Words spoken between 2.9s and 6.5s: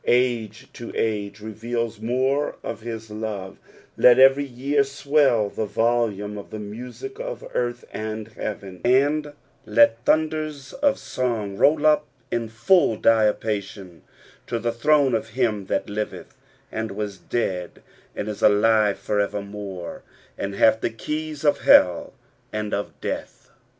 love, let every year swell the volume uf